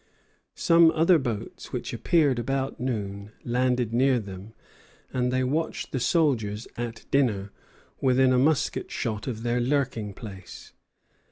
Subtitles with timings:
[0.55, 4.55] Some other boats which appeared about noon landed near them,
[5.13, 7.51] and they watched the soldiers at dinner,
[8.01, 10.73] within a musket shot of their lurking place.